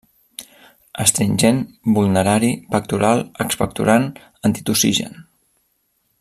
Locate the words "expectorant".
3.47-4.09